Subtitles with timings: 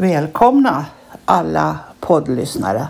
[0.00, 0.86] Välkomna
[1.24, 2.88] alla poddlyssnare.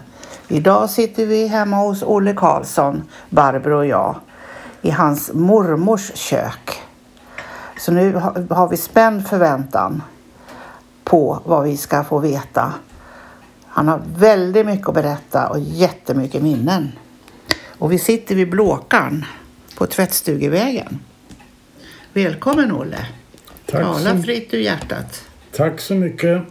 [0.49, 4.17] Idag sitter vi hemma hos Olle Karlsson, Barbro och jag,
[4.83, 6.83] i hans mormors kök.
[7.79, 8.13] Så nu
[8.51, 10.03] har vi spänd förväntan
[11.05, 12.73] på vad vi ska få veta.
[13.67, 16.93] Han har väldigt mycket att berätta och jättemycket minnen.
[17.79, 19.25] Och vi sitter vid Blåkan
[19.79, 20.99] på Tvättstugevägen.
[22.13, 23.07] Välkommen Olle!
[23.67, 25.25] Tack Tala så, fritt ur hjärtat.
[25.53, 26.43] tack så mycket.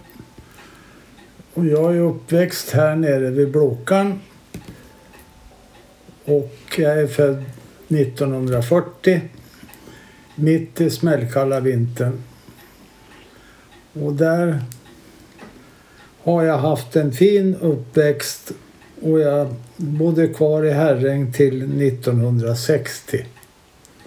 [1.60, 4.20] Och jag är uppväxt här nere vid Blåkan.
[6.26, 7.44] Och jag är född
[7.88, 9.22] 1940.
[10.36, 12.24] Mitt i smällkalla vintern.
[13.94, 14.60] Och där
[16.24, 18.52] har jag haft en fin uppväxt
[19.02, 23.26] och jag bodde kvar i Herräng till 1960.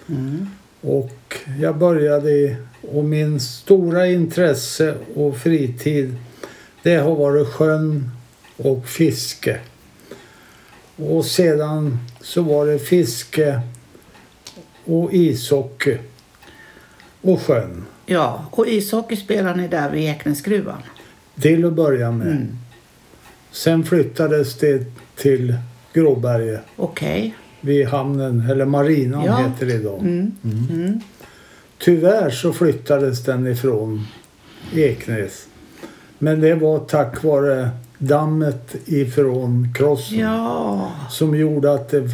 [0.09, 0.47] Mm.
[0.81, 6.15] Och jag började och min stora intresse och fritid
[6.83, 8.09] det har varit sjön
[8.57, 9.59] och fiske.
[10.95, 13.61] Och sedan så var det fiske
[14.85, 15.97] och ishockey
[17.21, 20.77] och sjön Ja, och ishockey spelar ni där vid Eknäsgruvan.
[21.41, 22.27] till att börja med.
[22.27, 22.57] Mm.
[23.51, 24.85] Sen flyttades det
[25.15, 25.55] till
[25.93, 27.35] Gråberget Okej.
[27.61, 29.37] vid hamnen, eller marinan Ja.
[29.37, 29.99] heter det idag.
[30.01, 30.31] Mm.
[30.43, 30.99] Mm.
[31.77, 34.07] Tyvärr så flyttades den ifrån
[34.75, 35.47] Eknäs.
[36.23, 40.91] Men det var tack vare dammet ifrån krossen Ja.
[41.09, 42.09] som gjorde att det,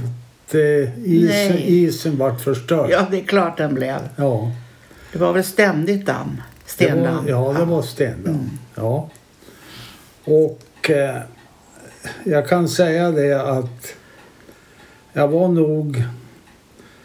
[0.52, 1.84] det, isen, Nej.
[1.84, 2.90] isen vart förstörd.
[2.92, 3.98] ja, det är klart den blev.
[4.16, 4.52] Ja,
[5.14, 6.28] Det var väl ständigt damm?
[6.78, 7.28] det var, Stendamm?
[7.28, 8.34] ja, det var stendamm.
[8.36, 8.50] Mm.
[8.76, 9.10] Ja.
[10.24, 11.18] Och eh,
[12.24, 13.94] jag kan säga det att
[15.14, 16.04] jag var nog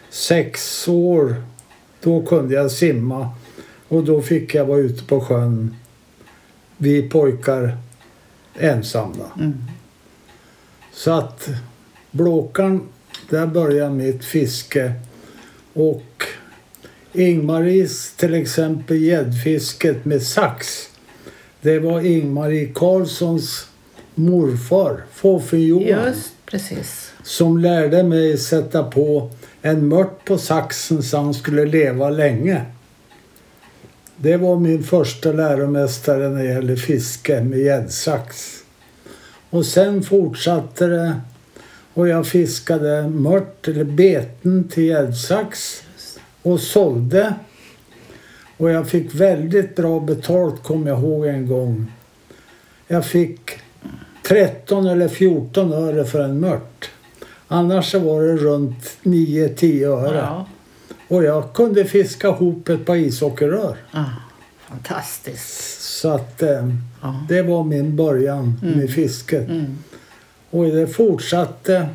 [0.09, 1.35] sex år.
[2.03, 3.29] Då kunde jag simma
[3.87, 5.75] och då fick jag vara ute på sjön.
[6.77, 7.77] Vi pojkar
[8.59, 9.25] ensamma.
[9.39, 9.53] Mm.
[10.93, 11.49] Så att
[12.11, 12.87] Blåkan,
[13.29, 14.93] där började mitt fiske.
[15.73, 16.23] Och
[17.13, 20.89] Ingmaris till exempel gäddfisket med sax.
[21.61, 23.67] Det var Ingmarie Karlssons
[24.15, 27.11] morfar, fåfing Johan, Just precis.
[27.23, 32.65] som lärde mig sätta på en mört på saxen så han skulle leva länge.
[34.17, 38.55] Det var min första läromästare när det gäller fiske med gäddsax.
[39.49, 41.21] Och sen fortsatte det
[41.93, 45.83] och jag fiskade mört eller beten till gäddsax
[46.41, 47.33] och sålde.
[48.57, 51.91] Och jag fick väldigt bra betalt kommer jag ihåg en gång.
[52.87, 53.51] Jag fick
[54.27, 56.91] 13 eller 14 öre för en mört.
[57.47, 60.17] Annars så var det runt 9-10 öre.
[60.17, 60.45] Ja.
[61.15, 63.77] Och jag kunde fiska ihop ett par ishockeyrör.
[63.91, 64.03] Ah,
[64.69, 65.81] fantastiskt.
[65.81, 66.69] Så att eh,
[67.01, 67.25] Ja.
[67.29, 68.79] det var min början Mm.
[68.79, 69.49] med fisket.
[69.49, 69.77] Mm.
[70.49, 71.87] Och det fortsatte.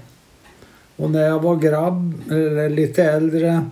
[0.97, 3.65] Och när jag var grabb, eller lite äldre,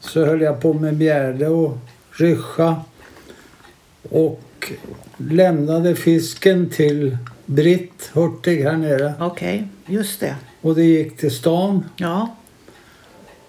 [0.00, 1.78] så höll jag på med mjärde och
[2.10, 2.76] ryscha.
[4.10, 4.72] Och
[5.16, 7.16] lämnade fisken till
[7.46, 9.14] Britt Hurtig här nere.
[9.20, 10.36] Okej, just det.
[10.60, 11.84] Och det gick till stan.
[11.96, 12.36] Ja.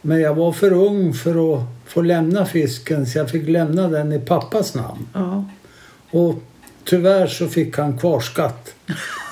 [0.05, 4.11] Men jag var för ung för att få lämna fisken så jag fick lämna den
[4.13, 5.07] i pappas namn.
[5.13, 5.45] Ja.
[6.11, 6.35] Och
[6.83, 8.75] tyvärr så fick han kvarskatt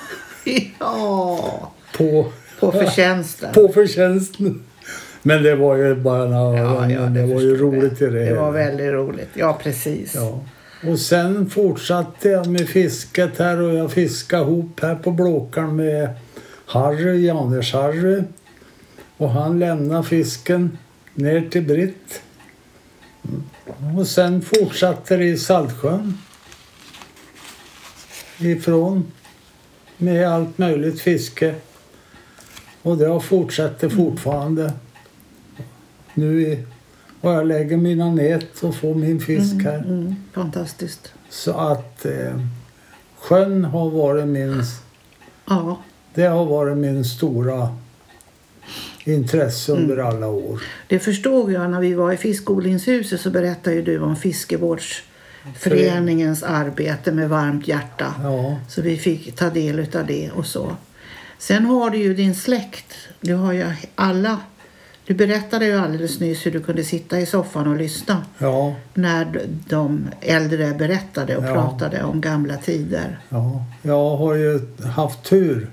[0.78, 1.72] ja.
[1.96, 3.52] på, På förtjänsten.
[3.54, 4.62] på förtjänsten.
[5.22, 8.10] Men det var ju bara några, Ja, ja, det, var ju roligt i det.
[8.10, 8.40] Det hela.
[8.40, 9.28] var väldigt roligt.
[9.34, 10.14] Ja, precis.
[10.14, 10.40] Ja.
[10.90, 16.08] Och sen fortsatte jag med fisket här och jag fiskade ihop här på Blåkan med
[16.66, 18.24] Harry, Janers-Harry.
[19.22, 20.78] Och han lämnade fisken
[21.14, 22.22] ner till Britt.
[23.24, 23.98] Mm.
[23.98, 26.18] Och sen fortsatte det i Saltsjön.
[28.38, 29.12] Ifrån
[29.96, 31.54] med allt möjligt fiske.
[32.82, 34.72] Och det har fortsatt det fortfarande.
[36.14, 36.64] Nu i,
[37.20, 39.78] och jag lägger mina nät och får min fisk här.
[39.78, 41.12] Mm, mm, fantastiskt.
[41.30, 42.40] Så att eh,
[43.18, 44.62] sjön har varit min,
[45.46, 45.78] Ja.
[46.14, 47.76] det har varit min stora
[49.04, 50.62] intresse under alla år.
[50.86, 57.12] Det förstod jag när vi var i fiskodlingshuset så berättade ju du om fiskevårdsföreningens arbete
[57.12, 58.14] med varmt hjärta.
[58.22, 60.76] Ja, Så vi fick ta del av det och så.
[61.38, 62.94] Sen har du ju din släkt.
[63.20, 64.38] Du har ju alla.
[65.06, 69.46] Du berättade ju alldeles nyss hur du kunde sitta i soffan och lyssna ja, när
[69.68, 71.52] de äldre berättade och Ja.
[71.52, 73.18] pratade om gamla tider.
[73.28, 73.64] ja.
[73.82, 74.60] Jag har ju
[74.96, 75.70] haft tur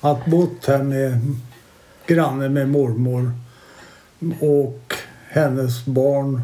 [0.00, 1.20] att bott här med
[2.08, 3.32] granne med mormor
[4.40, 4.94] och
[5.28, 6.42] hennes barn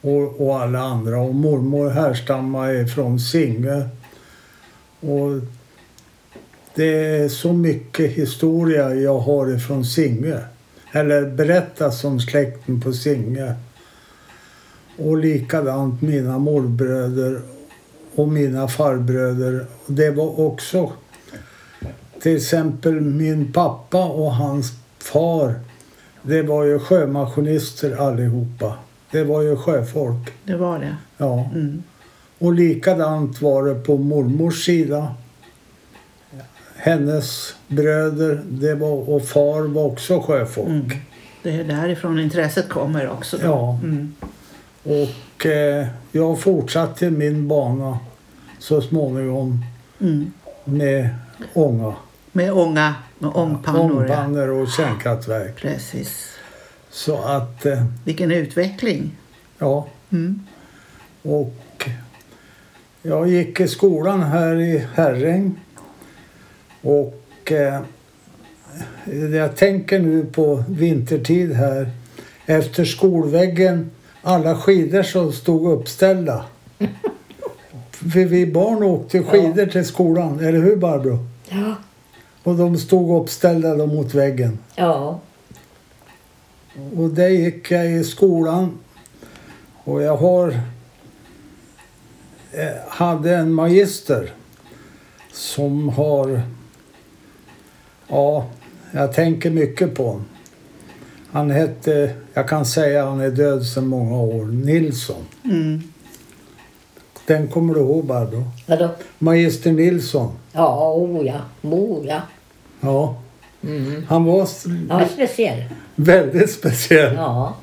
[0.00, 1.20] och, och alla andra.
[1.20, 3.88] Och mormor härstammar från Singö
[5.00, 5.40] Och
[6.74, 10.40] det är så mycket historia jag har ifrån Singö.
[10.92, 13.54] Eller berättas om släkten på Singö.
[14.98, 17.40] Och likadant mina morbröder
[18.14, 19.66] och mina farbröder.
[19.86, 20.92] Det var också
[22.20, 24.72] till exempel min pappa och hans
[25.06, 25.54] far.
[26.22, 28.74] Det var ju sjömaskinister allihopa.
[29.10, 30.32] Det var ju sjöfolk.
[30.44, 30.96] Det var det.
[31.16, 31.50] Ja.
[31.54, 31.82] Mm.
[32.38, 35.14] Och likadant var det på mormors sida.
[36.76, 40.68] Hennes bröder det var, och far var också sjöfolk.
[40.68, 40.90] Mm.
[41.42, 43.36] Det är därifrån intresset kommer också.
[43.36, 43.44] Då.
[43.46, 43.78] Ja.
[43.82, 44.14] Mm.
[44.82, 47.98] Och eh, jag fortsatte min bana
[48.58, 49.64] så småningom
[50.00, 50.32] Mm.
[50.64, 51.08] med
[51.54, 51.94] ånga.
[52.36, 54.00] Med ånga, med ångpannor.
[54.00, 55.56] Ångpannor och kärnkraftverk.
[55.56, 56.28] Precis.
[56.90, 59.16] Så att, eh, Vilken utveckling.
[59.58, 59.86] ja.
[60.12, 60.40] Mm.
[61.22, 61.88] Och
[63.02, 65.60] jag gick i skolan här i Herräng.
[66.82, 67.80] Och eh,
[69.34, 71.90] jag tänker nu på vintertid här.
[72.46, 73.90] Efter skolväggen,
[74.22, 76.44] alla skidor som stod uppställda.
[77.90, 81.18] För vi barn åkte skidor till skolan, eller hur Barbro?
[81.48, 81.74] Ja.
[82.46, 84.58] Och de stod uppställda då mot väggen.
[84.74, 85.20] Ja.
[86.96, 88.78] Och där gick jag i skolan.
[89.84, 90.60] Och jag har
[92.52, 94.32] eh, hade en magister
[95.32, 96.42] som har
[98.08, 98.46] ja,
[98.92, 100.24] jag tänker mycket på honom.
[101.30, 105.26] Han hette, jag kan säga han är död sedan många år, Nilsson.
[105.44, 105.82] Mm.
[107.26, 108.44] Den kommer du ihåg Barbro?
[108.66, 108.88] Vadå?
[109.18, 110.32] Magister Nilsson.
[110.52, 111.40] Ja, o ja.
[111.62, 112.20] O ja.
[112.86, 113.16] Ja,
[113.64, 114.04] Mm.
[114.08, 114.48] han var
[114.88, 115.62] Han var speciell.
[115.94, 117.14] väldigt speciell.
[117.14, 117.56] Ja.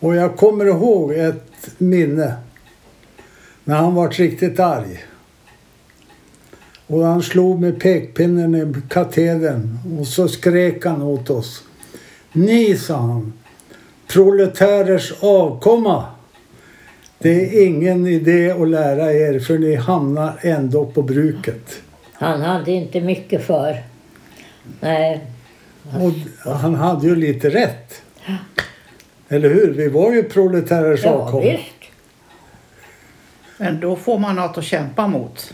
[0.00, 2.34] Och jag kommer ihåg ett minne
[3.64, 5.04] när han var riktigt arg.
[6.86, 11.62] Och han slog med pekpinnen i katedern och så skrek han åt oss.
[12.32, 13.32] Ni, sa han,
[14.12, 16.04] proletärers avkomma.
[17.18, 21.80] Det är ingen idé att lära er för ni hamnar ändå på bruket.
[22.12, 23.82] Han hade inte mycket för.
[24.80, 25.20] Nej.
[26.44, 28.02] Och han hade ju lite rätt.
[29.28, 29.72] Eller hur?
[29.72, 31.62] Vi var ju proletärers Ja, visst.
[33.58, 35.52] Men då får man något att kämpa mot.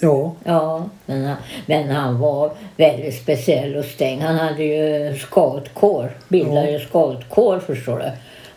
[0.00, 0.34] Ja.
[0.44, 1.36] Ja, men han,
[1.66, 4.20] men han var väldigt speciell och stäng.
[4.20, 8.10] Han hade ju scoutkår, bildade ju scoutkår förstår du.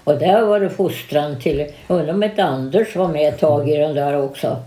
[0.04, 3.78] Och där var det fostran till, undrar om inte Anders var med ett tag i
[3.78, 4.64] den där också.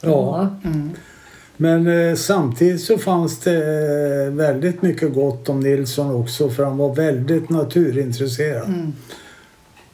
[0.00, 0.48] ja.
[0.64, 0.94] Mm.
[1.62, 3.56] Men eh, samtidigt så fanns det
[4.26, 8.68] eh, väldigt mycket gott om Nilsson också för han var väldigt naturintresserad.
[8.68, 8.92] Mm.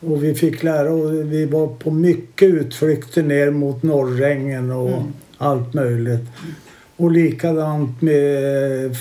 [0.01, 5.03] Och vi fick lära och vi var på mycket utflykter ner mot Norrängen och Mm.
[5.39, 6.25] allt möjligt.
[6.97, 8.97] Och likadant med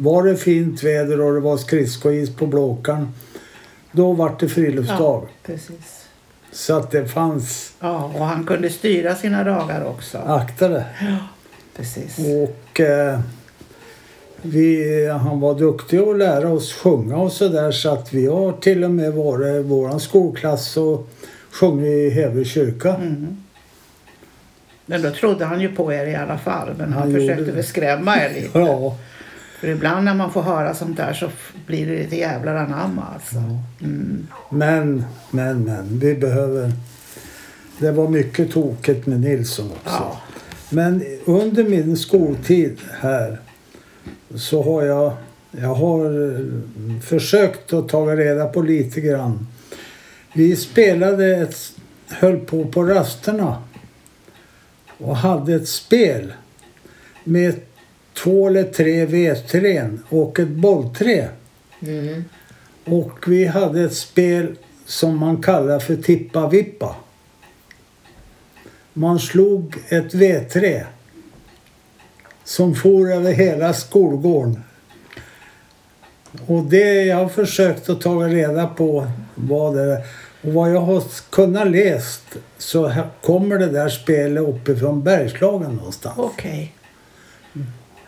[0.00, 3.08] var det fint väder och det var skridskois på Blåkan
[3.92, 5.26] då var det friluftsdag.
[5.46, 6.04] Precis.
[6.52, 10.18] Så att det fanns, Ja, och han kunde styra sina dagar också.
[10.18, 10.84] akta det.
[11.76, 12.18] Precis.
[12.18, 13.20] Och eh,
[14.42, 18.84] vi, han var duktig att lära oss sjunga och sådär så att vi har till
[18.84, 21.08] och med varit våran skolklass och
[21.50, 22.94] sjungit i Heby kyrka.
[22.94, 23.36] Mm.
[24.86, 26.74] Men då trodde han ju på er i alla fall.
[26.78, 28.58] Men han, Han försökte väl skrämma er lite.
[28.58, 28.96] Ja,
[29.60, 31.28] För ibland när man får höra sånt där så
[31.66, 33.36] blir det lite jävlar anamma alltså.
[33.80, 34.26] Mm.
[34.50, 35.98] men, men, men.
[35.98, 36.72] Vi behöver...
[37.78, 39.96] Det var mycket tokigt med Nilsson också.
[40.00, 40.20] Ja.
[40.70, 43.38] Men under min skoltid här
[44.34, 45.12] så har jag,
[45.50, 49.46] jag har eh, försökt att ta reda på lite grann.
[50.32, 51.56] Vi spelade ett,
[52.08, 53.62] höll på på rasterna
[54.98, 56.32] och hade ett spel
[57.24, 57.54] med
[58.14, 61.28] två eller tre vedträn och ett bollträ.
[61.80, 62.24] Mm.
[62.84, 66.96] Och vi hade ett spel som man kallar för tippa-vippa.
[68.92, 70.86] Man slog ett vedträ
[72.44, 74.62] som for över hela skolgården.
[76.46, 80.04] Och det jag har försökt att ta reda på var det
[80.42, 82.22] och vad jag har kunnat läst
[82.58, 86.18] så kommer det där spelet uppifrån Bergslagen någonstans.
[86.18, 86.74] Okej.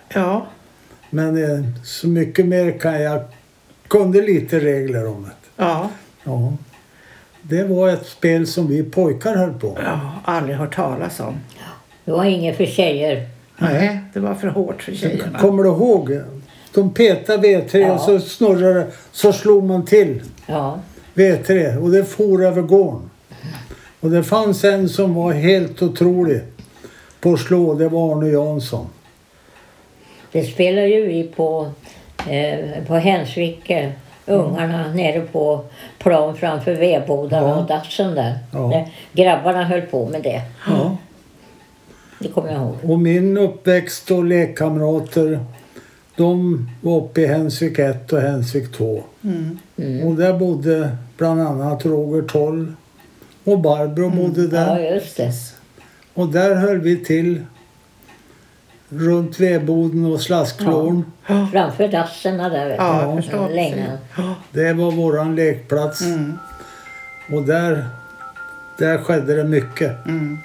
[0.08, 0.46] Ja.
[1.10, 3.22] Men eh, så mycket mer kan jag
[3.88, 5.30] kunde lite regler om det.
[5.56, 5.90] Ja.
[6.24, 6.52] Ja.
[7.52, 9.78] Det var ett spel som vi pojkar höll på.
[9.84, 11.34] Ja, aldrig hört talas om.
[12.04, 13.26] Det var inget för tjejer.
[13.58, 15.38] Nej, det var för hårt för tjejerna.
[15.38, 16.20] Kommer du ihåg?
[16.74, 17.92] De petade V3 Ja.
[17.92, 18.86] och så snurrade det.
[19.12, 20.78] Så slog man till Ja.
[21.14, 23.10] V3 och det for över gården.
[24.00, 26.40] Och det fanns en som var helt otrolig.
[27.20, 28.86] på slå, det var Arne Jansson.
[30.32, 31.70] Det spelar ju vi på,
[32.30, 33.92] eh, på Hensvike.
[34.26, 35.60] Ungarna nere på
[35.98, 37.54] plan framför vedbodarna Ja.
[37.56, 38.38] och dassen där.
[38.52, 38.86] Ja.
[39.12, 40.42] Grabbarna höll på med det.
[40.66, 40.96] Ja.
[42.18, 42.76] Det kommer jag ihåg.
[42.90, 45.40] Och min uppväxt och lekkamrater,
[46.16, 49.02] de var uppe i Hensvik 1 och Hensvik 2.
[49.24, 49.58] Mm.
[49.76, 50.06] Mm.
[50.06, 52.72] Och där bodde bland annat Roger Toll
[53.44, 54.80] och Barbro bodde där.
[54.80, 55.32] Ja, just det.
[56.14, 57.40] Och där höll vi till
[58.92, 61.04] runt vedboden och slaskflån.
[61.52, 62.68] Framför dasserna där.
[62.68, 62.76] Vet
[63.32, 63.86] Ja, Länge.
[64.52, 66.00] Det var våran lekplats.
[66.02, 66.38] Mm.
[67.32, 67.84] Och där,
[68.78, 70.06] där skedde det mycket.
[70.06, 70.38] Mm.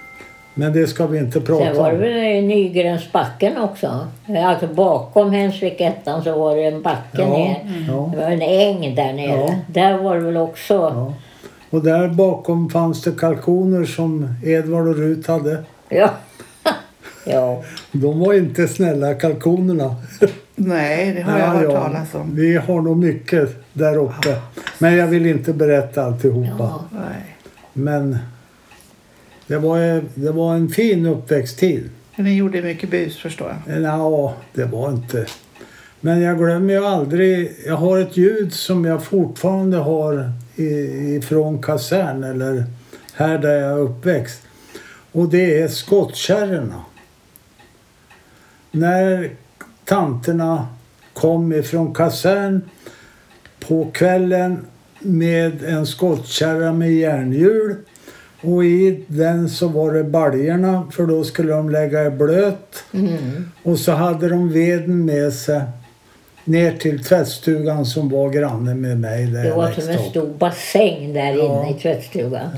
[0.53, 2.01] Men det ska vi inte prata Sen var det om.
[2.01, 4.07] väl i Nygrensbacken också.
[4.45, 7.85] Alltså bakom Hensvik ettan så var det en backe Ja, ner.
[7.89, 8.11] ja.
[8.15, 9.39] Det var en äng där nere.
[9.39, 9.55] Ja.
[9.67, 10.73] Där var det väl också.
[10.73, 11.13] Ja.
[11.69, 15.63] Och där bakom fanns det kalkoner som Edvard och Rut hade.
[15.89, 16.09] Ja.
[17.29, 17.63] Ja.
[17.91, 19.95] De var inte snälla kalkonerna.
[20.55, 21.71] Nej, det har jag Ja, hört ja.
[21.83, 22.35] talas om.
[22.35, 24.41] Vi har nog mycket där uppe.
[24.79, 26.51] Men jag vill inte berätta alltihopa.
[26.59, 26.83] Ja.
[26.91, 27.35] Nej.
[27.73, 28.17] Men
[29.47, 31.89] det var, det var en fin uppväxttid.
[32.15, 33.81] Men Ni gjorde mycket bus förstår jag.
[33.81, 35.25] Ja, det var inte.
[36.01, 37.51] Men jag glömmer ju aldrig.
[37.65, 42.63] Jag har ett ljud som jag fortfarande har ifrån kasern eller
[43.13, 44.41] här där jag är uppväxt.
[45.11, 46.81] Och det är skottkärrorna.
[48.71, 49.29] När
[49.85, 50.67] tanterna
[51.13, 52.61] kom ifrån kasern
[53.67, 54.65] på kvällen
[54.99, 57.75] med en skottkärra med järnhjul
[58.41, 63.51] och i den så var det baljorna för då skulle de lägga i blöt Mm.
[63.63, 65.61] och så hade de veden med sig
[66.43, 70.27] ner till tvättstugan som var granne med mig där Det jag var som en stor
[70.39, 71.65] bassäng där Ja.
[71.65, 72.49] inne i tvättstugan.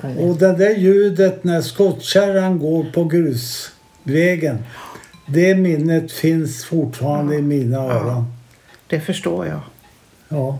[0.00, 0.22] Kunde...
[0.22, 4.58] Och det där ljudet när skottkärran går på grusvägen.
[5.26, 8.32] Det minnet finns fortfarande i mina öron.
[8.86, 9.60] Det förstår jag.
[10.28, 10.58] Ja,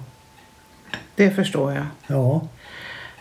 [1.14, 1.86] Det förstår jag.
[2.06, 2.40] ja,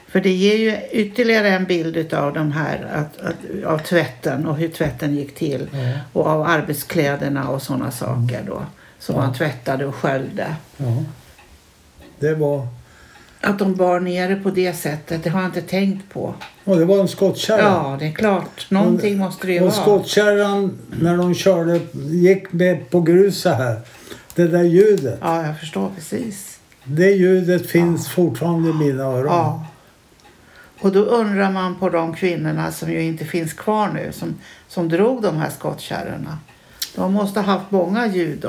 [0.08, 4.56] För det ger ju ytterligare en bild av de här, att, att, av tvätten och
[4.58, 5.70] hur tvätten gick till.
[5.74, 8.66] ja, Och av arbetskläderna och sådana saker då.
[9.00, 9.22] Som Ja.
[9.22, 10.56] man tvättade och sköljde.
[10.78, 11.04] ja.
[12.20, 12.68] Det var...
[13.44, 16.34] Att de bar ner det på det sättet, det har jag inte tänkt på.
[16.64, 17.62] Och det var en skottkärra.
[17.62, 18.72] Ja, det är klart.
[18.72, 19.72] Någonting måste det ju vara.
[19.72, 23.82] skottkärran när de körde, gick med på gruset här.
[24.36, 25.20] Det där ljudet.
[25.22, 26.60] Ja, jag förstår precis.
[26.84, 29.26] Det ljudet finns fortfarande i mina öron.
[29.26, 29.66] Ja.
[30.80, 34.36] Och då undrar man på de kvinnorna som ju inte finns kvar nu som,
[34.68, 36.38] som drog de här skottkärrorna.
[36.96, 38.46] De måste ha haft många ljud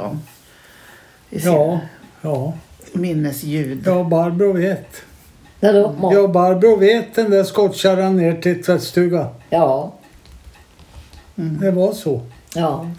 [1.30, 1.80] sin Ja,
[2.20, 2.54] ja.
[2.94, 3.82] Minnesljud.
[3.86, 4.86] Ja, Barbro vet.
[5.60, 5.94] Vadå?
[6.02, 6.12] Ja.
[6.14, 9.26] Ja, Barbro vet den där skottkärran ner till tvättstugan.
[9.50, 9.94] ja.
[11.36, 12.20] Det var så.
[12.54, 12.90] Ja.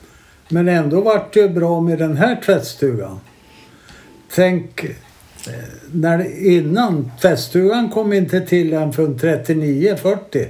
[0.50, 3.20] Men ändå vart det ju bra med den här tvättstugan.
[4.36, 4.92] Tänk eh,
[5.92, 10.48] när innan tvättstugan kom inte till än från 39-40.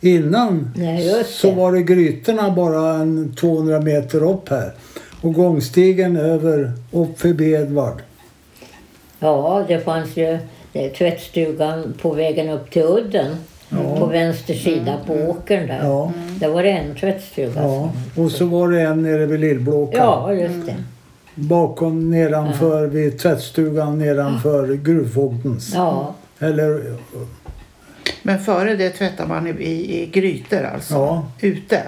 [0.00, 1.56] Innan Nej, just så det.
[1.56, 4.72] var det grytorna bara en 200 meter upp här.
[5.20, 8.02] Och gångstigen över upp förbi Edvard.
[9.20, 10.38] Ja, det fanns ju
[10.72, 13.36] eh, tvättstugan på vägen upp till udden.
[13.98, 15.80] På vänster sida på åkern där.
[15.82, 16.12] Ja.
[16.40, 17.62] Där var det en tvättstuga.
[17.62, 20.00] Ja, och så var det en nere vid Lillblåkan.
[20.00, 20.76] Ja, just det.
[21.34, 25.72] Bakom nedanför vid tvättstugan nedanför gruvfogdens.
[25.74, 26.96] Ja, Eller
[28.22, 30.94] Men före det tvättar man i, i, i grytor alltså?
[30.94, 31.26] Ja.
[31.40, 31.82] Ute?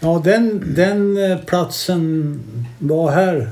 [0.00, 2.40] Ja, den, den eh, platsen
[2.78, 3.50] var här.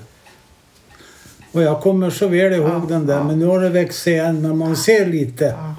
[1.57, 3.15] Och jag kommer så väl ihåg Ja, den där.
[3.17, 3.23] ja.
[3.25, 4.43] Men nu har det växt igen.
[4.43, 5.75] Men man ser lite Ja.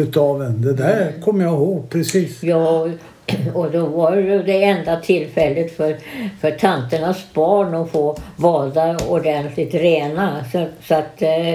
[0.00, 0.62] utav den.
[0.62, 1.22] Det där Mm.
[1.22, 2.42] kommer jag ihåg precis.
[2.42, 2.88] ja,
[3.54, 5.96] och då var det ju det enda tillfället för,
[6.40, 10.44] för tanternas barn att få bada ordentligt rena.
[10.52, 11.54] Så, så att eh,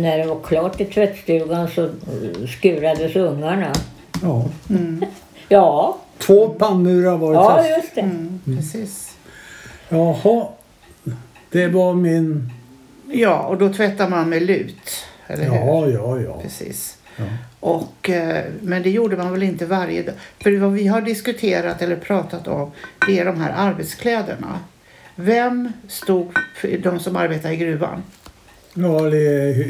[0.00, 1.90] när det var klart i tvättstugan så eh,
[2.58, 3.72] skurades ungarna.
[4.22, 4.44] Ja.
[5.50, 7.34] Ja, Två pannmurar var det.
[7.34, 7.68] ja fast.
[7.76, 8.00] just det.
[8.00, 9.16] Mm, precis.
[9.88, 10.46] Jaha.
[11.50, 12.52] Det var min...
[13.12, 15.04] Ja, och då tvättar man med lut.
[15.26, 15.54] Eller hur?
[15.54, 16.40] Ja, ja, ja.
[16.42, 16.96] Precis.
[17.16, 17.24] Ja.
[17.60, 20.14] Och, eh, men det gjorde man väl inte varje dag.
[20.40, 22.70] För vad vi har diskuterat eller pratat om
[23.06, 24.58] det är de här arbetskläderna.
[25.14, 28.02] Vem stod för de som arbetar i gruvan?
[28.74, 29.16] ja i,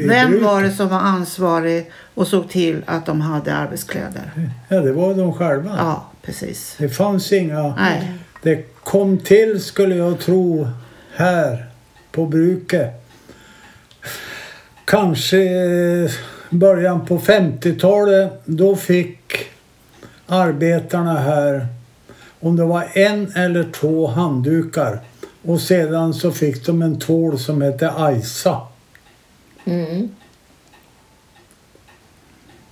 [0.03, 0.43] i Vem bruk.
[0.43, 4.31] var det som var ansvarig och såg till att de hade arbetskläder?
[4.67, 5.75] Ja, det var de själva.
[5.77, 6.75] Ja, precis.
[6.77, 7.75] Det fanns inga...
[7.75, 8.13] Nej.
[8.43, 10.67] Det kom till, skulle jag tro,
[11.15, 11.65] här
[12.11, 12.98] på bruket.
[14.89, 16.11] Kanske eh,
[16.49, 18.41] början på 50-talet.
[18.45, 19.19] Då fick
[20.27, 21.67] arbetarna här
[22.39, 24.99] om det var en eller två handdukar.
[25.45, 28.61] Och sedan så fick de en tvål som hette Aisa.
[29.65, 30.09] Mm.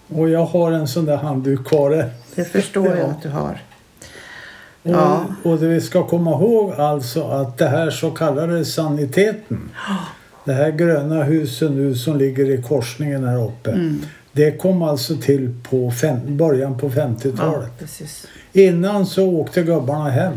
[0.08, 2.10] Och jag har en sån där handduk kvar.
[2.36, 3.06] Det förstår jag Ja.
[3.06, 3.62] att du har.
[4.84, 5.26] Och, Ja.
[5.44, 9.70] och det vi ska komma ihåg alltså att det här så kallade saniteten.
[10.48, 13.72] Det här gröna huset nu som ligger i korsningen här uppe.
[13.72, 14.02] Mm.
[14.32, 17.72] Det kom alltså till på fem, början på 50-talet.
[18.00, 18.62] Ja.
[18.62, 20.34] Innan så åkte gubbarna hem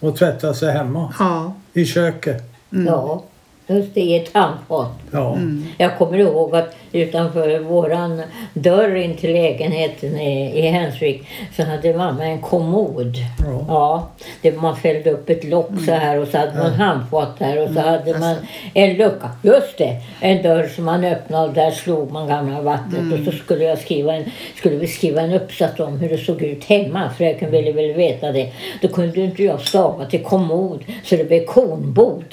[0.00, 1.54] och tvättade sig hemma Ja.
[1.72, 2.42] i köket.
[2.70, 3.24] Ja,
[3.66, 4.92] just det, i ett handfat.
[5.12, 5.34] Ja.
[5.34, 5.66] Mm.
[5.78, 8.22] Jag kommer ihåg att utanför våran
[8.54, 13.16] dörr in till lägenheten i, i Hensvik så hade mamma en kommod.
[13.44, 13.64] Ja.
[13.68, 14.08] Ja,
[14.42, 17.74] det, man fällde upp ett lock så här och så hade man handfat där och
[17.74, 18.36] så hade man
[18.74, 19.30] en lucka.
[19.42, 23.38] Just det, en dörr som man öppnade och där slog man gamla vattnet och så
[23.38, 24.24] skulle jag skriva en,
[24.56, 27.10] skulle vi skriva en uppsats om hur det såg ut hemma.
[27.18, 28.52] Fröken ville väl veta det.
[28.82, 32.24] Då kunde inte jag stava till kommod så det blev konbod.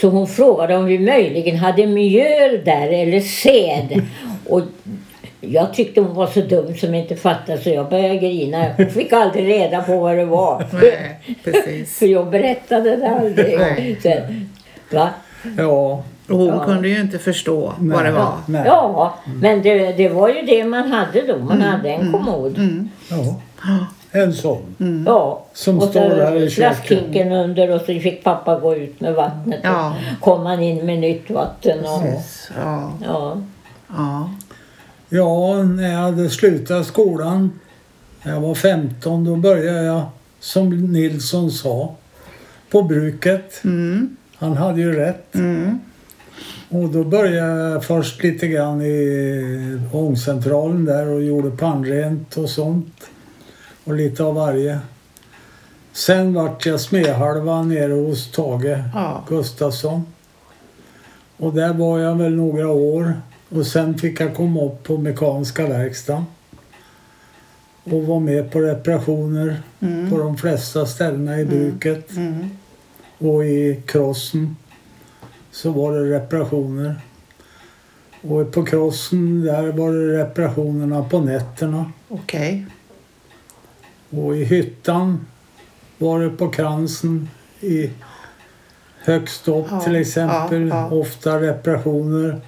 [0.00, 4.02] Så hon frågade om vi möjligen hade mjöl där eller sed.
[4.46, 4.60] Och
[5.40, 8.64] jag tyckte hon var så dum som inte fattade så jag började grina.
[8.76, 10.66] Hon fick aldrig reda på vad det var.
[10.72, 11.98] Nej, precis.
[11.98, 13.58] För jag berättade det aldrig.
[13.58, 13.98] Nej.
[14.02, 14.50] Sen,
[14.92, 15.08] va?
[15.58, 16.02] ja.
[16.28, 16.64] Och hon Ja.
[16.64, 18.32] kunde ju inte förstå vad det var.
[18.46, 18.62] Nej.
[18.66, 21.38] Ja, men det, det var ju det man hade då.
[21.38, 22.58] Man hade en kommod.
[22.58, 22.88] Mm.
[23.10, 23.36] ja.
[24.10, 25.04] En sån.
[25.06, 25.44] Ja.
[25.52, 27.32] Som och står här i köket.
[27.32, 29.60] under och så fick pappa gå ut med vattnet.
[29.62, 29.96] Ja.
[30.16, 31.78] Och kom han in med nytt vatten.
[31.78, 32.50] Och, Precis.
[32.56, 32.92] Ja.
[33.04, 33.42] ja.
[33.88, 34.30] Ja.
[35.08, 37.60] Ja, när jag hade slutat skolan,
[38.22, 40.02] när jag var 15, då började jag,
[40.40, 41.94] som Nilsson sa,
[42.70, 43.60] på bruket.
[43.64, 44.16] Mm.
[44.36, 45.34] Han hade ju rätt.
[45.34, 45.78] Mm.
[46.68, 53.10] Och då började jag först lite grann i ångcentralen där och gjorde pannrent och sånt.
[53.88, 54.78] Och lite av varje.
[55.92, 59.24] Sen vart jag smedhalva nere hos Tage Ja.
[59.28, 60.06] Gustafsson.
[61.36, 63.12] Och där var jag väl några år.
[63.48, 66.24] Och sen fick jag komma upp på mekaniska verkstaden.
[67.84, 70.10] Och var med på reparationer Mm.
[70.10, 72.16] på de flesta ställena i bruket.
[72.16, 72.50] Mm.
[73.18, 74.56] Och i krossen
[75.50, 76.94] så var det reparationer.
[78.22, 81.92] Och på krossen där var det reparationerna på nätterna.
[82.08, 82.66] Okej.
[84.10, 85.26] Och i hyttan
[85.98, 87.28] var det på kransen
[87.60, 87.90] i
[88.98, 90.68] högst upp Ja, till exempel.
[90.68, 90.96] ja, ja.
[90.96, 92.40] Ofta reparationer.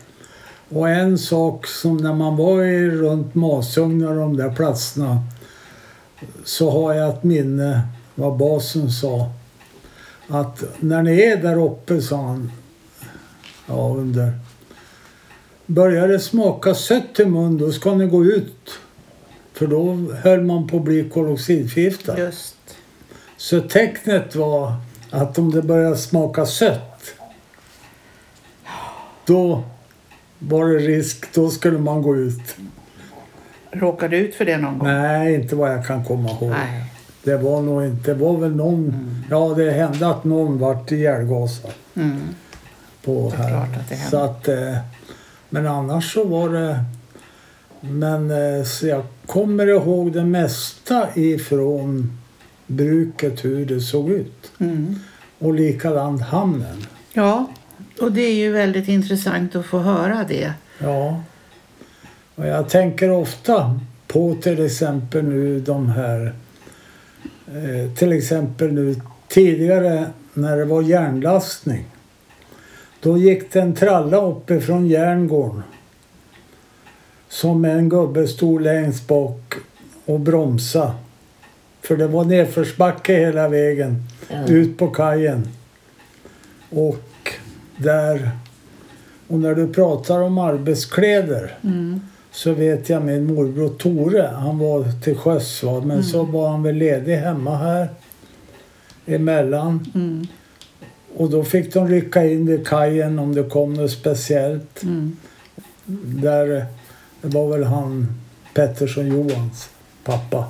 [0.68, 5.23] Och en sak som när man var i runt Masugn och de där platserna
[6.44, 7.81] så har jag ett minne
[8.14, 9.31] vad basen sa.
[10.29, 12.53] Att när ni är där uppe, sa han,
[13.66, 14.33] ja under,
[15.66, 18.70] börjar det smaka sött i mun då ska ni gå ut.
[19.61, 22.18] För då höll man på att bli koloxidförgiftad.
[22.18, 22.57] Just.
[23.37, 24.73] Så tecknet var
[25.11, 27.14] att om det började smaka sött
[29.27, 29.62] då
[30.38, 32.57] var det risk, då skulle man gå ut.
[33.70, 34.88] Råkade du ut för det någon gång?
[34.88, 36.51] Nej, inte vad jag kan komma ihåg.
[36.51, 36.85] Nej.
[37.25, 38.94] Det var nog inte, det var väl någon,
[39.31, 42.20] ja det hände att någon vart ihjälgasad Mm.
[43.05, 43.55] på här.
[43.55, 44.11] att det hände.
[44.11, 44.77] så att, eh,
[45.49, 46.85] men annars så var det,
[47.80, 52.18] men eh, så jag kommer ihåg det mesta ifrån
[52.66, 54.52] bruket hur det såg ut.
[54.58, 54.94] Mm.
[55.38, 56.86] Och likadant hamnen.
[57.12, 57.46] Ja,
[58.00, 60.52] och det är ju väldigt intressant att få höra det.
[60.78, 61.22] Ja.
[62.34, 66.34] Och jag tänker ofta på till exempel nu de här
[67.46, 68.96] eh, till exempel nu
[69.28, 71.84] tidigare när det var järnlastning.
[73.00, 75.62] Då gick det en tralla uppifrån järngården.
[77.30, 79.54] Som en gubbe stod längst bak
[80.04, 80.94] och bromsa.
[81.82, 84.46] För det var nedförsbacke hela vägen Ja.
[84.48, 85.48] ut på kajen.
[86.70, 87.32] Och
[87.76, 88.30] där...
[89.28, 92.00] Och när du pratar om arbetskläder Mm.
[92.32, 95.80] så vet jag min morbror Tore, han var till sjöss va?
[95.84, 97.88] men så var han väl ledig hemma här
[99.06, 99.86] emellan.
[99.94, 100.26] Mm.
[101.16, 104.82] Och då fick de rycka in vid kajen om det kom något speciellt.
[104.82, 105.16] Mm.
[106.22, 106.66] Där,
[107.22, 108.06] det var väl han
[108.54, 109.68] Pettersson Johans
[110.04, 110.44] pappa.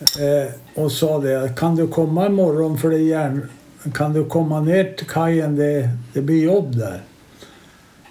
[0.00, 3.48] Eh, och sa det, kan du komma imorgon för det är järn...
[3.94, 7.02] Kan du komma ner till kajen, det, det blir jobb där.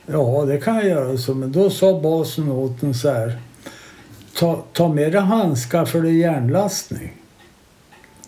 [0.05, 1.17] Ja, det kan jag göra.
[1.17, 3.41] Så, men då sa basen åt den så här.
[4.33, 7.13] Ta, ta med dig handskar för det är järnlastning.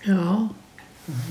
[0.04, 0.48] Ja,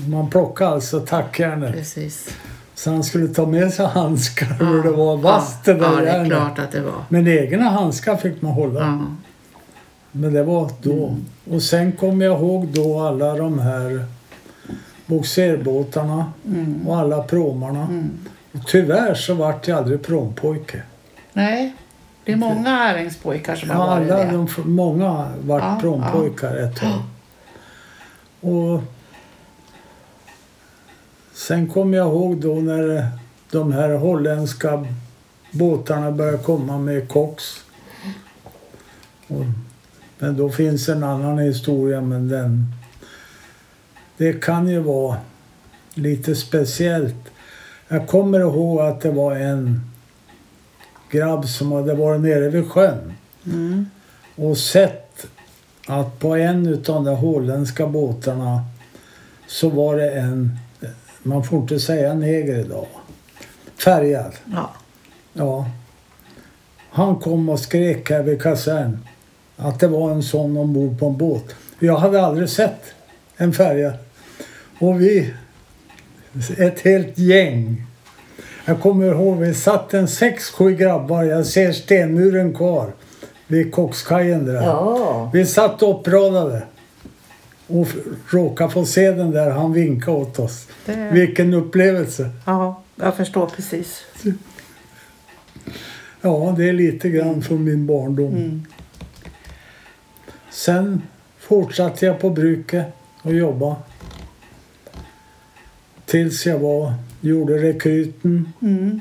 [0.09, 1.71] Man plockar alltså tackjärnet.
[1.73, 2.29] precis.
[2.75, 6.25] Så han skulle ta med sig handskar för det var vasst ja, ja, det är
[6.25, 7.03] klart att det var.
[7.09, 8.79] Men egna handskar fick man hålla.
[8.79, 8.99] Ja.
[10.11, 11.07] Men det var då.
[11.07, 11.25] Mm.
[11.51, 14.05] Och sen kommer jag ihåg då alla de här
[15.05, 16.87] bogserbåtarna Mm.
[16.87, 17.87] och alla pråmarna.
[18.53, 20.81] Och tyvärr så vart jag aldrig pråmpojke.
[21.33, 21.75] Nej,
[22.25, 24.31] det är många Äringspojkar som har Ja, varit alla, det.
[24.31, 27.01] de, många vart Ja, pråmpojkar ett tag.
[28.41, 28.81] Och
[31.47, 33.07] sen kommer jag ihåg då när
[33.51, 34.85] de här holländska
[35.51, 37.43] båtarna började komma med koks.
[39.27, 39.45] Och,
[40.19, 42.73] men då finns en annan historia men den...
[44.17, 45.17] Det kan ju vara
[45.93, 47.31] lite speciellt.
[47.87, 49.81] Jag kommer ihåg att det var en
[51.11, 53.13] grabb som hade varit nere vid sjön
[53.45, 53.85] Mm.
[54.35, 55.27] och sett
[55.87, 58.65] att på en av de holländska båtarna
[59.47, 60.57] så var det en,
[61.23, 62.87] man får inte säga neger idag,
[63.83, 64.33] färgad.
[64.53, 64.71] Ja.
[65.33, 65.65] Ja.
[66.89, 68.99] Han kom och skrek här vid kasern
[69.57, 71.55] att det var en sån ombord på en båt.
[71.79, 72.81] Jag hade aldrig sett
[73.37, 73.93] en färja.
[74.79, 75.33] Och vi,
[76.57, 77.85] ett helt gäng.
[78.65, 81.23] Jag kommer ihåg, vi satt en sex, sju grabbar.
[81.23, 82.91] Jag ser stenmuren kvar
[83.47, 84.53] vid Kockskajen där.
[84.53, 85.29] Ja.
[85.33, 86.61] Vi satt uppradade
[87.71, 87.87] och
[88.29, 89.49] råkade få se den där.
[89.51, 90.67] Han vinkade åt oss.
[90.85, 92.29] Det- Vilken upplevelse.
[92.45, 94.01] ja, jag förstår precis.
[96.21, 98.35] Ja, det är lite grann från min barndom.
[98.35, 98.65] Mm.
[100.51, 101.01] Sen
[101.39, 102.85] fortsatte jag på bruket
[103.21, 103.75] och jobba.
[106.05, 108.99] Tills jag var, gjorde rekryten Mm.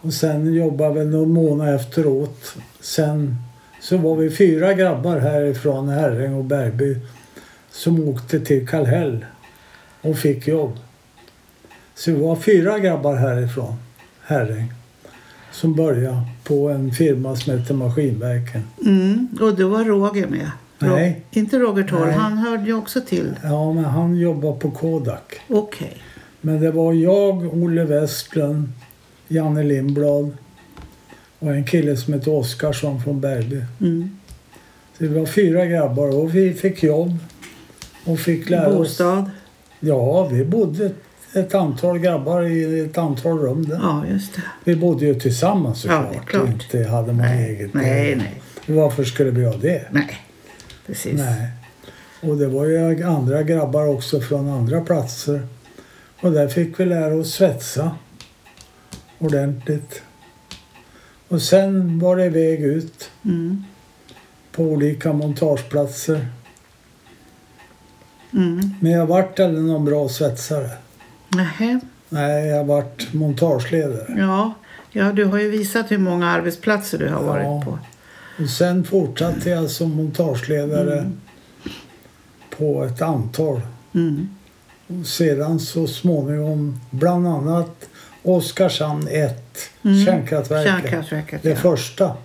[0.00, 2.54] och sen jobbade väl någon månad efteråt.
[2.80, 3.36] Sen
[3.80, 6.96] så var vi fyra grabbar härifrån Herräng och Bergby
[7.80, 9.24] som åkte till Kallhäll
[10.00, 10.78] och fick jobb.
[11.94, 13.74] Så vi var fyra grabbar härifrån
[14.22, 14.72] Herräng
[15.52, 18.62] som började på en firma som heter Maskinverken.
[18.86, 19.28] Mm.
[19.40, 20.50] Och då var Roger med.
[20.78, 21.22] Ro- Nej.
[21.30, 23.34] Inte Roger Torr, han hörde ju också till.
[23.42, 25.40] Ja, men han jobbar på Kodak.
[25.48, 25.96] Okej.
[26.40, 28.68] Men det var jag, Olle Westlund,
[29.28, 30.36] Janne Lindblad
[31.38, 33.64] och en kille som heter Oskarsson från Bergby.
[33.80, 34.10] Mm.
[34.98, 37.18] Så vi var fyra grabbar och vi fick jobb
[38.04, 38.76] och fick lära oss.
[38.76, 39.30] Bostad.
[39.80, 40.90] Ja, vi bodde
[41.34, 43.78] ett antal grabbar i ett antal rum där.
[43.82, 44.42] Ja, just det.
[44.64, 46.26] Vi bodde ju tillsammans Ja, såklart.
[46.26, 46.48] klart.
[46.48, 47.74] Inte hade man Nej, eget.
[47.74, 48.42] nej, nej.
[48.78, 49.82] Varför skulle vi ha det?
[49.90, 50.18] Nej,
[50.86, 51.12] precis.
[51.18, 51.48] Nej.
[52.22, 55.46] Och det var ju andra grabbar också från andra platser.
[56.20, 57.90] Och där fick vi lära oss svetsa
[59.18, 60.02] ordentligt.
[61.28, 63.64] Och sen var det iväg ut Mm.
[64.52, 66.26] på olika montageplatser.
[68.32, 68.74] Mm.
[68.80, 70.70] Men jag vart aldrig någon bra svetsare.
[71.28, 71.80] Nähä.
[72.08, 74.14] Nej, jag vart montageledare.
[74.18, 74.54] Ja.
[74.92, 77.62] ja, du har ju visat hur många arbetsplatser du har varit Ja.
[77.64, 77.78] på.
[78.42, 81.20] Och sen fortsatte jag som montageledare Mm.
[82.58, 83.60] på ett antal.
[83.94, 84.28] Mm.
[84.86, 87.88] Och sedan så småningom bland annat
[88.22, 90.04] Oskarshamn 1, Mm.
[90.06, 90.72] kärnkraftverket.
[90.72, 91.56] Kärnkraftverket, Det ja.
[91.56, 92.16] första.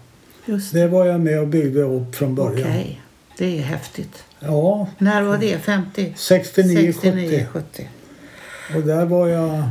[0.45, 0.87] Just det.
[0.87, 2.69] Var jag med och byggde upp från början.
[2.69, 3.01] Okej.
[3.37, 4.23] Det är häftigt.
[4.47, 5.57] Ja, När var det?
[5.57, 6.13] 50?
[6.15, 7.45] 69, 69, 70.
[7.53, 7.89] 70.
[8.75, 9.63] Och där var jag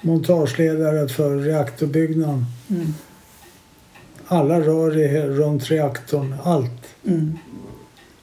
[0.00, 2.44] montageledare för reaktorbyggnaden.
[2.70, 2.94] Mm.
[4.26, 6.86] Alla rör i, runt reaktorn, allt.
[7.06, 7.38] Mm.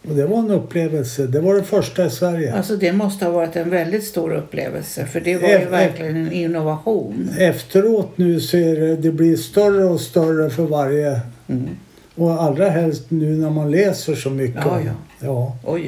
[0.09, 1.27] Och det var en upplevelse.
[1.27, 2.53] Det var det första i Sverige.
[2.55, 6.15] Alltså det måste ha varit en väldigt stor upplevelse för det var ju Ef- verkligen
[6.17, 7.29] en innovation.
[7.37, 11.21] Efteråt nu så är det, det blir större och större för varje.
[11.47, 11.69] Mm.
[12.17, 14.65] Och allra helst nu när man läser så mycket.
[14.65, 14.91] Ja, ja.
[15.19, 15.55] ja.
[15.63, 15.87] Oj,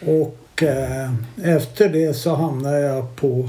[0.00, 0.12] ja.
[0.12, 1.10] Och eh,
[1.42, 3.48] efter det så hamnade jag på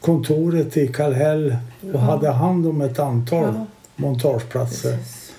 [0.00, 1.98] kontoret i Kallhäll och Ja.
[1.98, 3.66] hade hand om ett antal Ja,
[3.96, 4.96] montageplatser.
[4.96, 5.32] precis.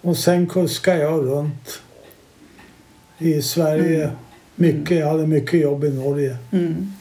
[0.00, 1.80] Och sen kuskade jag runt
[3.18, 4.04] i Sverige.
[4.04, 4.16] Mm.
[4.56, 6.36] Mycket, jag hade mycket jobb i Norge.
[6.52, 6.92] Mm.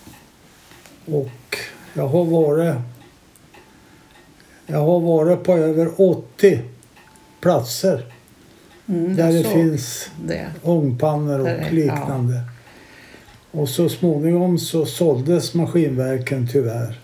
[1.05, 1.57] Och
[1.93, 2.75] jag har varit
[4.67, 6.59] jag har varit på över 80
[7.43, 8.05] platser
[8.87, 10.47] Mm, där det finns det.
[10.63, 12.41] ångpannor och liknande.
[13.51, 16.99] Och så småningom så såldes Maskinverken tyvärr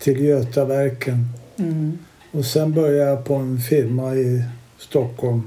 [0.00, 1.28] till Götaverken.
[1.58, 1.98] Mm.
[2.32, 4.44] Och sen började jag på en firma i
[4.78, 5.42] Stockholm,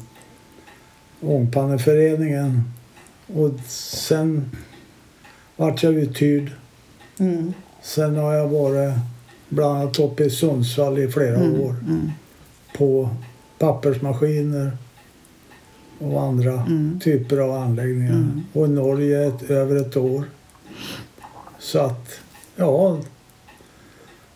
[1.22, 2.64] Ångpanneföreningen.
[3.28, 4.52] Och sen
[5.56, 6.52] vart jag uthyrd.
[7.20, 7.54] Mm.
[7.82, 8.94] Sen har jag varit
[9.50, 11.62] bland annat uppe i Sundsvall i flera Mm.
[11.62, 12.12] år Mm.
[12.78, 13.10] på
[13.60, 14.78] pappersmaskiner
[16.00, 17.00] och andra Mm.
[17.04, 18.12] typer av anläggningar.
[18.14, 18.44] Mm.
[18.54, 20.24] Och i Norge ett, över ett år.
[21.60, 22.10] Så att,
[22.56, 22.98] ja.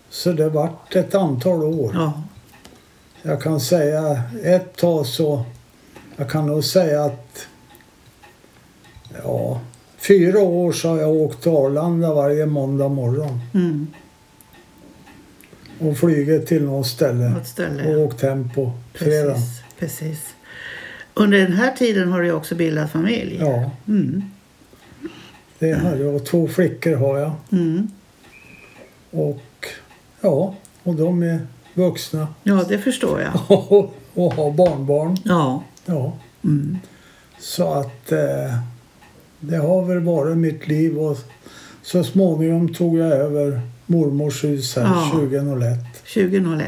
[0.09, 1.91] Så det vart ett antal år.
[1.93, 2.23] Ja.
[3.21, 5.43] Jag kan säga ett tag så,
[6.15, 7.47] jag kan nog säga att
[9.23, 9.59] ja,
[10.07, 13.87] fyra år så har jag åkt till Arlanda varje måndag morgon Mm.
[15.79, 17.95] Och flugit till något ställe Något ställe.
[17.95, 19.33] och åkt hem på fredag.
[19.33, 20.33] Precis, precis.
[21.13, 23.37] Under den här tiden har du också bildat familj.
[23.39, 24.23] Ja, Mm.
[25.59, 26.25] det har jag.
[26.25, 27.31] Två flickor har jag.
[27.51, 27.87] Mm.
[29.11, 29.41] Och
[30.21, 31.39] ja, och de är
[31.73, 33.31] vuxna Ja, det förstår jag.
[33.71, 35.17] och, och har barnbarn.
[35.25, 35.63] Ja.
[35.85, 36.77] Ja, Mm.
[37.39, 38.55] så att eh,
[39.39, 41.17] det har väl varit mitt liv och
[41.81, 45.09] så småningom tog jag över mormors hus här Ja.
[45.11, 45.77] 2001.
[46.13, 46.67] 2001.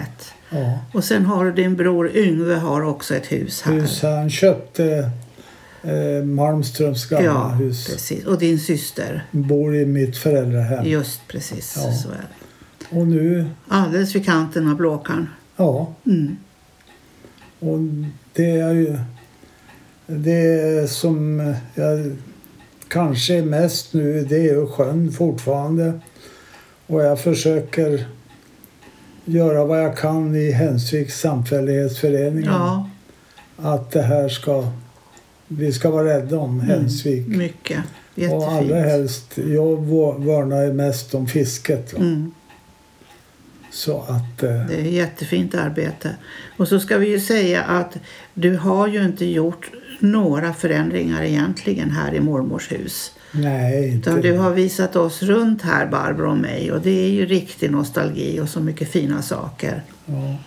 [0.50, 3.74] Ja, Och sen har du din bror Yngve har också ett hus här.
[3.74, 4.18] hus här.
[4.18, 5.10] Han köpte
[5.84, 7.88] eh, Malmströms gamla ja, hus.
[7.88, 8.26] precis.
[8.26, 9.26] Och din syster.
[9.32, 10.86] Bor i mitt föräldrahem.
[10.86, 11.92] Just precis, Ja.
[11.94, 13.00] så är det.
[13.00, 15.28] Och nu, Alldeles vid kanten av Blåkan.
[15.58, 16.38] ja, Mm.
[17.60, 17.78] och
[18.34, 18.98] det är ju
[20.08, 21.40] det som
[21.76, 22.16] jag
[22.88, 26.00] kanske är mest nu, det är ju sjön fortfarande.
[26.92, 28.06] Och jag försöker
[29.26, 32.46] göra vad jag kan i Hensviks samfällighetsförening.
[32.46, 32.90] Ja,
[33.58, 34.68] Att det här ska,
[35.48, 37.28] vi ska vara rädda om Hensvik.
[37.28, 37.80] mycket.
[38.32, 38.86] och allra Jättefint.
[38.86, 39.78] helst, jag
[40.26, 41.94] värnar mest om fisket.
[41.94, 42.32] Mm.
[43.72, 46.16] Så att, eh, Det är jättefint arbete.
[46.58, 47.98] Och så ska vi ju säga att
[48.34, 53.12] du har ju inte gjort några förändringar egentligen här i mormors hus.
[53.32, 54.10] Nej inte.
[54.10, 56.72] Utan du har visat oss runt här, Barbro och mig.
[56.72, 59.84] Och det är ju riktig nostalgi och så mycket fina saker.
[60.06, 60.38] Ja,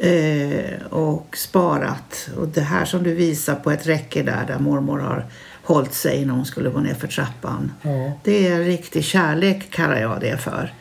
[0.00, 2.28] Eh, och sparat.
[2.36, 5.26] Och det här som du visar på ett räcke där, där mormor har
[5.62, 7.72] hållit sig när hon skulle gå ner för trappan.
[7.82, 10.74] ja, Det är riktig kärlek kallar jag det för.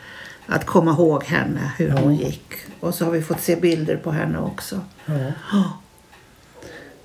[0.46, 2.54] Att komma ihåg henne, hur hon gick.
[2.80, 4.80] Och så har vi fått se bilder på henne också.
[5.06, 5.74] ja.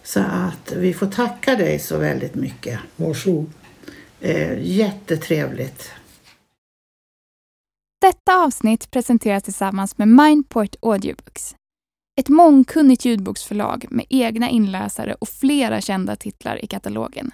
[0.03, 2.79] Så att vi får tacka dig så väldigt mycket.
[2.97, 3.51] Varsågod.
[4.25, 5.93] Eh, jättetrevligt.
[8.01, 11.57] Detta avsnitt presenteras tillsammans med Mindport Audiobooks.
[12.21, 17.31] Ett mångkunnigt ljudboksförlag med egna inläsare och flera kända titlar i katalogen.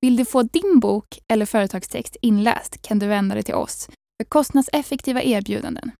[0.00, 3.88] Vill du få din bok eller företagstext inläst kan du vända dig till oss
[4.22, 5.90] för kostnadseffektiva erbjudanden.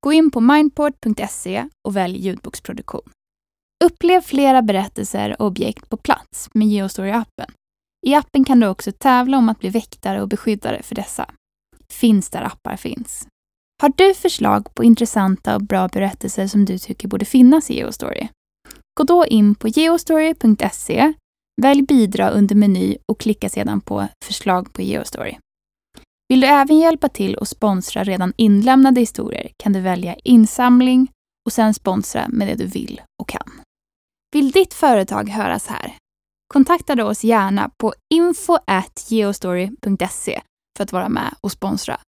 [0.00, 3.10] Gå in på mindport.se och välj ljudboksproduktion.
[3.84, 7.50] Upplev flera berättelser och objekt på plats med Geostory-appen.
[8.06, 11.30] I appen kan du också tävla om att bli väktare och beskyddare för dessa.
[11.92, 13.26] Finns där appar finns.
[13.82, 18.28] Har du förslag på intressanta och bra berättelser som du tycker borde finnas i Geostory?
[19.00, 21.12] Gå då in på geostory.se,
[21.62, 25.36] välj bidra under meny och klicka sedan på förslag på Geostory.
[26.28, 31.08] Vill du även hjälpa till och sponsra redan inlämnade historier kan du välja insamling
[31.46, 33.50] och sen sponsra med det du vill och kan.
[34.32, 35.96] Vill ditt företag höras här?
[36.54, 40.40] Kontakta då oss gärna på info@geostory.se
[40.76, 42.00] för att vara med och sponsra.